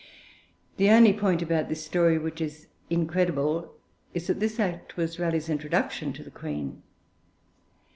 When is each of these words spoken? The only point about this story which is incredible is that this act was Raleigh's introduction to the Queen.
The 0.77 0.89
only 0.89 1.13
point 1.13 1.43
about 1.43 1.69
this 1.69 1.85
story 1.85 2.17
which 2.17 2.41
is 2.41 2.65
incredible 2.89 3.75
is 4.15 4.25
that 4.25 4.39
this 4.39 4.59
act 4.59 4.97
was 4.97 5.19
Raleigh's 5.19 5.47
introduction 5.47 6.11
to 6.13 6.23
the 6.23 6.31
Queen. 6.31 6.81